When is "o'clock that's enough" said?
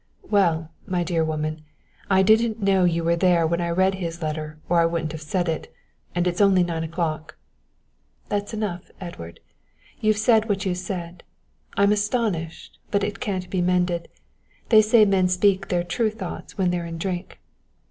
6.83-8.89